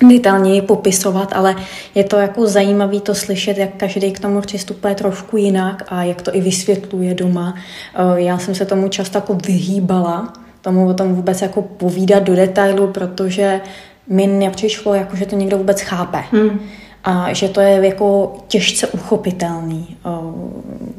detailněji 0.09 0.63
popisovat, 0.63 1.33
ale 1.35 1.57
je 1.95 2.05
to 2.05 2.17
jako 2.17 2.47
zajímavé 2.47 3.01
to 3.01 3.15
slyšet, 3.15 3.59
jak 3.59 3.75
každý 3.77 4.13
k 4.13 4.21
tomu 4.21 4.41
přistupuje 4.41 4.95
trošku 4.95 5.37
jinak 5.37 5.83
a 5.89 6.05
jak 6.05 6.23
to 6.23 6.37
i 6.37 6.41
vysvětluje 6.41 7.15
doma. 7.15 7.55
Eh, 7.95 8.21
já 8.21 8.39
jsem 8.39 8.55
se 8.55 8.65
tomu 8.65 8.89
často 8.89 9.19
jako 9.19 9.35
vyhýbala, 9.47 10.33
tomu 10.61 10.89
o 10.89 10.95
tom 10.95 11.15
vůbec 11.15 11.43
jako 11.43 11.63
povídat 11.63 12.23
do 12.23 12.35
detailu, 12.35 12.87
protože 12.87 13.61
mi 14.09 14.27
nepřišlo, 14.27 14.95
jako, 14.95 15.17
že 15.17 15.27
to 15.27 15.37
někdo 15.37 15.59
vůbec 15.59 15.81
chápe. 15.81 16.19
Hmm 16.33 16.61
a 17.09 17.33
že 17.33 17.49
to 17.49 17.61
je 17.61 17.87
jako 17.87 18.37
těžce 18.49 18.87
uchopitelný. 18.87 19.97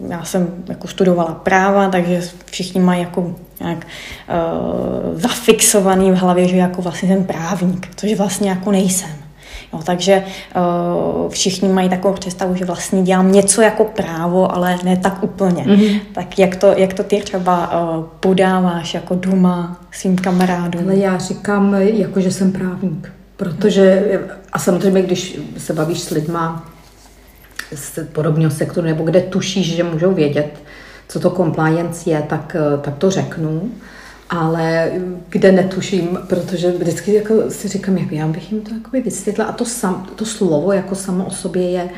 Já 0.10 0.24
jsem 0.24 0.48
jako 0.70 0.88
studovala 0.88 1.32
práva, 1.32 1.90
takže 1.90 2.22
všichni 2.46 2.82
mají 2.82 3.02
jako 3.02 3.36
nějak 3.60 3.78
uh, 3.78 5.20
zafixovaný 5.20 6.12
v 6.12 6.16
hlavě, 6.16 6.48
že 6.48 6.58
jako 6.58 6.82
vlastně 6.82 7.10
ten 7.10 7.24
právník, 7.24 7.90
což 7.96 8.14
vlastně 8.14 8.50
jako 8.50 8.72
nejsem. 8.72 9.10
Jo, 9.74 9.80
takže 9.84 10.24
uh, 10.56 11.30
všichni 11.30 11.70
mají 11.70 11.90
takovou 11.90 12.14
představu, 12.14 12.56
že 12.56 12.66
vlastně 12.66 13.02
dělám 13.02 13.32
něco 13.32 13.62
jako 13.62 13.84
právo, 13.84 14.56
ale 14.56 14.78
ne 14.84 14.98
tak 14.98 15.24
úplně. 15.24 15.64
Mm-hmm. 15.64 16.00
Tak 16.14 16.40
jak 16.40 16.56
to, 16.56 16.68
jak 16.68 16.94
to 16.94 17.04
ty 17.04 17.22
třeba 17.22 17.82
uh, 17.98 18.06
podáváš 18.20 18.94
jako 18.94 19.16
doma 19.16 19.82
svým 19.92 20.16
kamarádům? 20.16 20.84
Ale 20.84 20.96
já 20.96 21.18
říkám, 21.18 21.74
jako 21.74 22.22
že 22.22 22.32
jsem 22.32 22.52
právník. 22.52 23.12
Protože, 23.38 24.20
a 24.54 24.60
samozřejmě, 24.60 25.02
když 25.02 25.40
se 25.58 25.74
bavíš 25.74 26.00
s 26.00 26.10
lidma 26.10 26.72
z 27.76 28.00
podobného 28.12 28.52
sektoru, 28.52 28.88
nebo 28.88 29.04
kde 29.04 29.22
tušíš, 29.22 29.76
že 29.76 29.84
můžou 29.84 30.14
vědět, 30.14 30.60
co 31.08 31.20
to 31.20 31.30
compliance 31.30 32.10
je, 32.10 32.22
tak, 32.30 32.56
tak 32.82 32.98
to 32.98 33.12
řeknu. 33.12 33.72
Ale 34.30 34.92
kde 35.30 35.52
netuším, 35.52 36.20
protože 36.28 36.72
vždycky 36.72 37.14
jako 37.14 37.34
si 37.50 37.68
říkám, 37.68 37.98
jak 37.98 38.12
já 38.12 38.28
bych 38.28 38.52
jim 38.52 38.62
to 38.62 38.72
vysvětlila. 39.04 39.50
A 39.50 39.54
to, 39.54 39.66
sam, 39.66 40.08
to 40.16 40.26
slovo 40.26 40.74
jako 40.74 40.96
samo 40.96 41.26
o 41.26 41.32
sobě 41.32 41.70
je, 41.70 41.90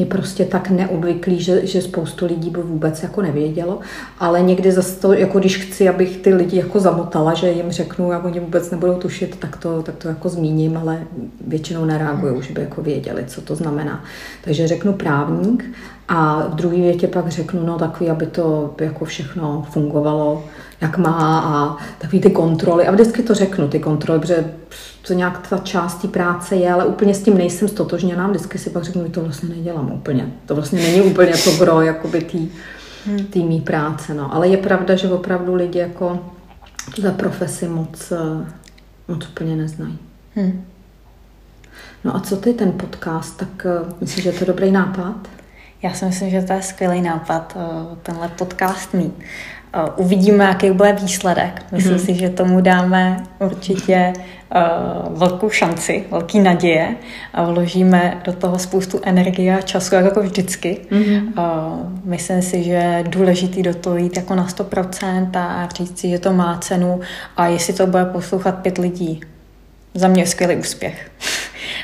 je 0.00 0.06
prostě 0.06 0.44
tak 0.44 0.70
neobvyklý, 0.70 1.40
že, 1.42 1.66
že 1.66 1.82
spoustu 1.82 2.26
lidí 2.26 2.50
by 2.50 2.62
vůbec 2.62 3.02
jako 3.02 3.22
nevědělo, 3.22 3.80
ale 4.18 4.42
někdy 4.42 4.72
zase 4.72 5.00
to, 5.00 5.12
jako 5.12 5.38
když 5.38 5.56
chci, 5.56 5.88
abych 5.88 6.16
ty 6.16 6.34
lidi 6.34 6.56
jako 6.56 6.80
zamotala, 6.80 7.34
že 7.34 7.50
jim 7.50 7.70
řeknu 7.70 8.12
a 8.12 8.24
oni 8.24 8.40
vůbec 8.40 8.70
nebudou 8.70 8.94
tušit, 8.94 9.36
tak 9.36 9.56
to, 9.56 9.82
tak 9.82 9.94
to 9.94 10.08
jako 10.08 10.28
zmíním, 10.28 10.76
ale 10.76 11.02
většinou 11.46 11.84
nereagují, 11.84 12.36
už 12.36 12.50
by 12.50 12.60
jako 12.60 12.82
věděli, 12.82 13.24
co 13.26 13.40
to 13.40 13.54
znamená. 13.56 14.04
Takže 14.44 14.68
řeknu 14.68 14.92
právník 14.92 15.64
a 16.12 16.46
v 16.48 16.54
druhé 16.54 16.76
větě 16.76 17.08
pak 17.08 17.28
řeknu, 17.28 17.66
no 17.66 17.78
takový, 17.78 18.10
aby 18.10 18.26
to 18.26 18.74
jako 18.80 19.04
všechno 19.04 19.66
fungovalo, 19.70 20.44
jak 20.80 20.98
má 20.98 21.40
a 21.40 21.76
takový 21.98 22.20
ty 22.20 22.30
kontroly. 22.30 22.86
A 22.86 22.92
vždycky 22.92 23.22
to 23.22 23.34
řeknu, 23.34 23.68
ty 23.68 23.80
kontroly, 23.80 24.20
protože 24.20 24.54
to 25.06 25.12
nějak 25.12 25.48
ta 25.48 25.58
část 25.58 25.94
té 25.94 26.08
práce 26.08 26.56
je, 26.56 26.72
ale 26.72 26.84
úplně 26.84 27.14
s 27.14 27.22
tím 27.22 27.38
nejsem 27.38 27.68
stotožněná. 27.68 28.28
Vždycky 28.28 28.58
si 28.58 28.70
pak 28.70 28.84
řeknu, 28.84 29.02
že 29.02 29.08
to 29.08 29.20
vlastně 29.20 29.48
nedělám 29.48 29.92
úplně. 29.92 30.32
To 30.46 30.54
vlastně 30.54 30.82
není 30.82 31.00
úplně 31.00 31.32
to 31.44 31.50
gro 31.50 31.80
jakoby 31.80 32.20
tý, 32.20 32.48
hmm. 33.06 33.24
tý 33.24 33.44
mý 33.44 33.60
práce. 33.60 34.14
No. 34.14 34.34
Ale 34.34 34.48
je 34.48 34.56
pravda, 34.56 34.96
že 34.96 35.08
opravdu 35.08 35.54
lidi 35.54 35.78
jako 35.78 36.18
za 37.02 37.10
profesi 37.10 37.68
moc, 37.68 38.12
moc 39.08 39.28
úplně 39.28 39.56
neznají. 39.56 39.98
Hmm. 40.34 40.64
No 42.04 42.16
a 42.16 42.20
co 42.20 42.36
ty 42.36 42.52
ten 42.52 42.72
podcast, 42.72 43.36
tak 43.36 43.66
myslíš, 44.00 44.24
že 44.24 44.32
to 44.32 44.38
je 44.38 44.46
dobrý 44.46 44.70
nápad? 44.70 45.39
Já 45.82 45.92
si 45.92 46.04
myslím, 46.04 46.30
že 46.30 46.42
to 46.42 46.52
je 46.52 46.62
skvělý 46.62 47.00
nápad, 47.00 47.56
eh, 47.56 47.96
tenhle 48.02 48.28
podcast 48.28 48.94
mít. 48.94 49.14
Eh, 49.74 49.90
uvidíme, 49.96 50.44
jaký 50.44 50.70
bude 50.70 50.92
výsledek. 50.92 51.62
Myslím 51.72 51.96
mm-hmm. 51.96 52.04
si, 52.04 52.14
že 52.14 52.28
tomu 52.28 52.60
dáme 52.60 53.22
určitě 53.38 54.12
uh, 54.54 55.18
velkou 55.18 55.50
šanci, 55.50 56.04
velký 56.10 56.40
naděje 56.40 56.96
a 57.34 57.42
vložíme 57.42 58.20
do 58.24 58.32
toho 58.32 58.58
spoustu 58.58 59.00
energie 59.02 59.58
a 59.58 59.60
času, 59.60 59.94
jako 59.94 60.22
vždycky. 60.22 60.80
Mm-hmm. 60.90 61.22
Uh, 61.38 62.00
myslím 62.04 62.42
si, 62.42 62.64
že 62.64 62.72
je 62.72 63.04
důležitý 63.08 63.62
do 63.62 63.74
toho 63.74 63.96
jít 63.96 64.16
jako 64.16 64.34
na 64.34 64.46
100% 64.46 65.30
a 65.34 65.68
říct 65.74 65.98
si, 65.98 66.10
že 66.10 66.18
to 66.18 66.32
má 66.32 66.58
cenu 66.58 67.00
a 67.36 67.46
jestli 67.46 67.72
to 67.72 67.86
bude 67.86 68.04
poslouchat 68.04 68.52
pět 68.58 68.78
lidí, 68.78 69.20
za 69.94 70.08
mě 70.08 70.26
skvělý 70.26 70.56
úspěch. 70.56 71.10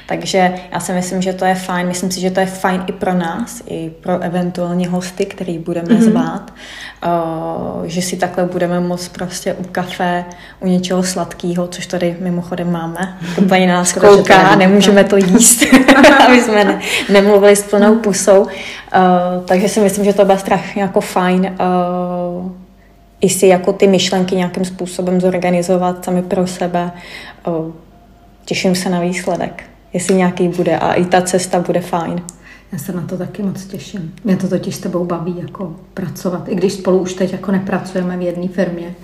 Takže 0.06 0.54
já 0.72 0.80
si 0.80 0.92
myslím, 0.92 1.22
že 1.22 1.32
to 1.32 1.44
je 1.44 1.54
fajn. 1.54 1.86
Myslím 1.86 2.10
si, 2.10 2.20
že 2.20 2.30
to 2.30 2.40
je 2.40 2.46
fajn 2.46 2.84
i 2.86 2.92
pro 2.92 3.14
nás, 3.14 3.62
i 3.66 3.90
pro 4.00 4.20
eventuální 4.20 4.86
hosty, 4.86 5.26
který 5.26 5.58
budeme 5.58 5.88
mm-hmm. 5.88 6.10
zvát, 6.10 6.52
uh, 7.06 7.84
že 7.84 8.02
si 8.02 8.16
takhle 8.16 8.44
budeme 8.44 8.80
moct 8.80 9.08
prostě 9.08 9.54
u 9.54 9.62
kafe, 9.62 10.24
u 10.60 10.66
něčeho 10.66 11.02
sladkého, 11.02 11.68
což 11.68 11.86
tady 11.86 12.16
mimochodem 12.20 12.72
máme. 12.72 13.18
To 13.36 13.42
paní 13.42 13.66
nás 13.66 13.92
kouká, 13.92 14.56
nemůžeme 14.56 15.04
to 15.04 15.16
jíst, 15.16 15.62
aby 16.26 16.42
jsme 16.42 16.64
ne, 16.64 16.80
nemluvili 17.12 17.56
s 17.56 17.62
plnou 17.62 17.94
pusou. 17.94 18.40
Uh, 18.40 18.48
takže 19.44 19.68
si 19.68 19.80
myslím, 19.80 20.04
že 20.04 20.12
to 20.12 20.24
bude 20.24 20.38
strašně 20.38 20.82
jako 20.82 21.00
fajn 21.00 21.40
uh, 21.40 22.52
i 23.20 23.28
si 23.28 23.46
jako 23.46 23.72
ty 23.72 23.86
myšlenky 23.86 24.36
nějakým 24.36 24.64
způsobem 24.64 25.20
zorganizovat 25.20 26.04
sami 26.04 26.22
pro 26.22 26.46
sebe. 26.46 26.90
Uh, 27.46 27.72
těším 28.44 28.74
se 28.74 28.90
na 28.90 29.00
výsledek 29.00 29.64
jestli 29.92 30.14
nějaký 30.14 30.48
bude 30.48 30.78
a 30.78 30.92
i 30.92 31.04
ta 31.04 31.22
cesta 31.22 31.60
bude 31.60 31.80
fajn. 31.80 32.22
Já 32.72 32.78
se 32.78 32.92
na 32.92 33.02
to 33.02 33.18
taky 33.18 33.42
moc 33.42 33.64
těším. 33.64 34.14
Mě 34.24 34.36
to 34.36 34.48
totiž 34.48 34.74
s 34.76 34.80
tebou 34.80 35.04
baví 35.04 35.34
jako 35.38 35.76
pracovat. 35.94 36.48
I 36.48 36.54
když 36.54 36.72
spolu 36.72 36.98
už 36.98 37.14
teď 37.14 37.32
jako 37.32 37.52
nepracujeme 37.52 38.16
v 38.16 38.22
jedné 38.22 38.48
firmě, 38.48 38.94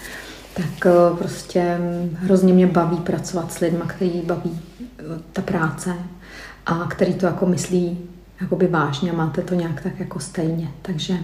tak 0.55 0.87
eh, 0.87 1.17
prostě 1.19 1.79
hrozně 2.15 2.53
mě 2.53 2.67
baví 2.67 2.97
pracovat 2.97 3.53
s 3.53 3.59
lidmi, 3.59 3.83
který 3.87 4.23
baví 4.25 4.61
eh, 4.83 5.03
ta 5.33 5.43
práce 5.43 5.95
a 6.67 6.87
který 6.89 7.15
to 7.15 7.27
jako 7.27 7.47
myslí 7.47 7.99
jakoby 8.41 8.67
vážně 8.67 9.11
a 9.11 9.15
máte 9.15 9.43
to 9.43 9.55
nějak 9.55 9.83
tak 9.83 10.01
jako 10.01 10.21
stejně. 10.21 10.69
Takže 10.83 11.19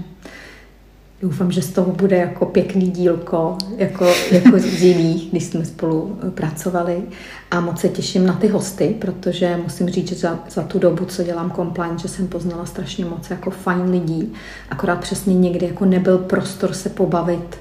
doufám, 1.22 1.52
že 1.52 1.62
z 1.62 1.72
toho 1.72 1.92
bude 1.92 2.16
jako 2.16 2.46
pěkný 2.46 2.90
dílko, 2.90 3.58
jako, 3.76 4.06
jako 4.30 4.58
z 4.58 4.82
jiných, 4.82 5.30
když 5.30 5.44
jsme 5.44 5.64
spolu 5.64 6.18
eh, 6.26 6.30
pracovali. 6.30 7.02
A 7.50 7.60
moc 7.60 7.80
se 7.80 7.88
těším 7.88 8.26
na 8.26 8.32
ty 8.32 8.48
hosty, 8.48 8.96
protože 8.98 9.58
musím 9.62 9.88
říct, 9.88 10.08
že 10.08 10.14
za, 10.14 10.38
za 10.50 10.62
tu 10.62 10.78
dobu, 10.78 11.04
co 11.04 11.22
dělám 11.22 11.52
compliance, 11.56 12.08
že 12.08 12.14
jsem 12.14 12.28
poznala 12.28 12.66
strašně 12.66 13.04
moc 13.04 13.30
jako 13.30 13.50
fajn 13.50 13.90
lidí. 13.90 14.32
Akorát 14.70 15.00
přesně 15.00 15.34
někdy 15.34 15.66
jako 15.66 15.84
nebyl 15.84 16.18
prostor 16.18 16.72
se 16.72 16.88
pobavit 16.88 17.58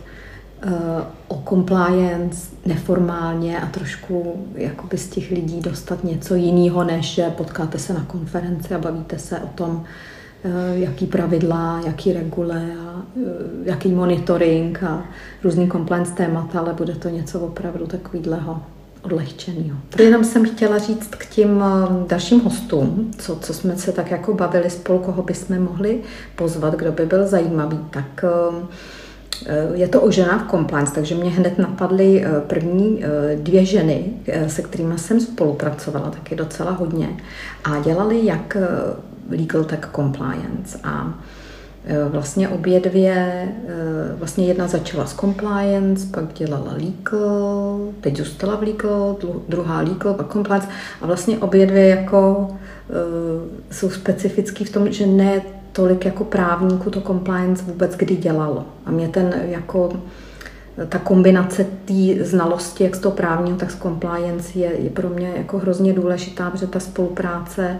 uh, 0.65 0.71
o 1.27 1.43
compliance 1.49 2.49
neformálně 2.65 3.59
a 3.59 3.65
trošku 3.65 4.45
jakoby 4.55 4.97
z 4.97 5.07
těch 5.07 5.31
lidí 5.31 5.61
dostat 5.61 6.03
něco 6.03 6.35
jiného, 6.35 6.83
než 6.83 7.05
že 7.05 7.29
potkáte 7.29 7.79
se 7.79 7.93
na 7.93 8.05
konferenci 8.07 8.73
a 8.73 8.77
bavíte 8.77 9.19
se 9.19 9.39
o 9.39 9.47
tom, 9.47 9.85
Eh, 10.43 10.79
jaký 10.79 11.05
pravidla, 11.05 11.81
jaký 11.85 12.13
regule, 12.13 12.71
a 12.79 12.86
jaký 13.63 13.91
monitoring 13.91 14.83
a 14.83 15.05
různý 15.43 15.69
compliance 15.69 16.13
témata, 16.13 16.59
ale 16.59 16.73
bude 16.73 16.95
to 16.95 17.09
něco 17.09 17.39
opravdu 17.39 17.87
takového 17.87 18.61
odlehčeného. 19.01 19.77
Jenom 19.99 20.23
jsem 20.23 20.45
chtěla 20.45 20.77
říct 20.77 21.15
k 21.15 21.25
těm 21.25 21.63
eh, 21.63 22.07
dalším 22.07 22.41
hostům, 22.41 23.11
co, 23.17 23.35
co 23.35 23.53
jsme 23.53 23.77
se 23.77 23.91
tak 23.91 24.11
jako 24.11 24.33
bavili 24.33 24.69
spolu, 24.69 24.99
koho 24.99 25.23
bychom 25.23 25.59
mohli 25.59 26.01
pozvat, 26.35 26.75
kdo 26.75 26.91
by 26.91 27.05
byl 27.05 27.27
zajímavý, 27.27 27.79
tak 27.89 28.25
je 29.73 29.87
to 29.87 30.01
o 30.01 30.11
ženách 30.11 30.51
compliance, 30.51 30.93
takže 30.93 31.15
mě 31.15 31.29
hned 31.29 31.57
napadly 31.57 32.25
první 32.47 33.03
dvě 33.35 33.65
ženy, 33.65 34.13
se 34.47 34.61
kterými 34.61 34.99
jsem 34.99 35.19
spolupracovala 35.19 36.09
taky 36.09 36.35
docela 36.35 36.71
hodně 36.71 37.09
a 37.63 37.79
dělali 37.79 38.25
jak 38.25 38.57
legal 39.29 39.63
tech 39.63 39.89
compliance 39.95 40.79
a 40.83 41.19
Vlastně 42.09 42.49
obě 42.49 42.79
dvě, 42.79 43.13
e, 43.13 44.15
vlastně 44.15 44.45
jedna 44.45 44.67
začala 44.67 45.05
s 45.05 45.13
compliance, 45.13 46.07
pak 46.11 46.33
dělala 46.33 46.73
legal, 46.73 47.79
teď 48.01 48.17
zůstala 48.17 48.55
v 48.55 48.61
legal, 48.61 49.17
druhá 49.49 49.81
legal, 49.81 50.13
pak 50.13 50.31
compliance 50.33 50.67
a 51.01 51.07
vlastně 51.07 51.37
obě 51.37 51.65
dvě 51.65 51.87
jako 51.87 52.47
e, 52.89 53.73
jsou 53.73 53.89
specifický 53.89 54.65
v 54.65 54.71
tom, 54.71 54.91
že 54.91 55.07
ne 55.07 55.41
tolik 55.71 56.05
jako 56.05 56.23
právníku 56.23 56.89
to 56.89 57.01
compliance 57.01 57.63
vůbec 57.63 57.95
kdy 57.95 58.15
dělalo. 58.15 58.65
A 58.85 58.91
mě 58.91 59.07
ten 59.07 59.33
jako 59.41 59.89
ta 60.89 60.99
kombinace 60.99 61.65
té 61.85 62.25
znalosti, 62.25 62.83
jak 62.83 62.95
z 62.95 62.99
toho 62.99 63.15
právního, 63.15 63.57
tak 63.57 63.71
z 63.71 63.75
compliance 63.75 64.59
je, 64.59 64.71
je 64.79 64.89
pro 64.89 65.09
mě 65.09 65.33
jako 65.37 65.57
hrozně 65.57 65.93
důležitá, 65.93 66.49
protože 66.49 66.67
ta 66.67 66.79
spolupráce 66.79 67.79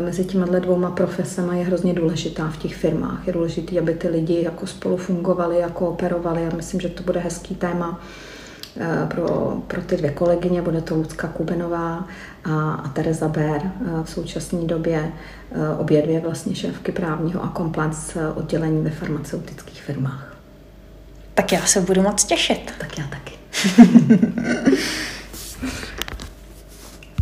mezi 0.00 0.24
těma 0.24 0.46
dvouma 0.46 0.90
profesemi 0.90 1.58
je 1.58 1.64
hrozně 1.64 1.94
důležitá 1.94 2.48
v 2.48 2.56
těch 2.56 2.76
firmách. 2.76 3.26
Je 3.26 3.32
důležité, 3.32 3.78
aby 3.78 3.94
ty 3.94 4.08
lidi 4.08 4.42
jako 4.42 4.66
spolu 4.66 4.96
fungovali 4.96 5.64
a 5.64 5.68
kooperovali. 5.68 6.42
Já 6.42 6.50
myslím, 6.56 6.80
že 6.80 6.88
to 6.88 7.02
bude 7.02 7.20
hezký 7.20 7.54
téma 7.54 8.00
eh, 8.80 9.06
pro, 9.14 9.56
pro 9.66 9.82
ty 9.82 9.96
dvě 9.96 10.10
kolegyně. 10.10 10.62
Bude 10.62 10.80
to 10.80 10.94
Lucka 10.94 11.28
Kubenová 11.28 12.08
a, 12.44 12.72
a 12.72 12.88
Tereza 12.88 13.28
Bér 13.28 13.60
eh, 13.64 13.70
v 14.04 14.10
současné 14.10 14.64
době. 14.64 15.12
Obě 15.78 16.02
dvě 16.02 16.20
vlastně 16.20 16.54
šéfky 16.54 16.92
právního 16.92 17.44
a 17.44 17.52
compliance 17.56 18.28
oddělení 18.32 18.82
ve 18.82 18.90
farmaceutických 18.90 19.82
firmách. 19.82 20.36
Tak 21.34 21.52
já 21.52 21.66
se 21.66 21.80
budu 21.80 22.02
moc 22.02 22.24
těšit. 22.24 22.72
Tak 22.78 22.98
já 22.98 23.04
taky. 23.06 23.32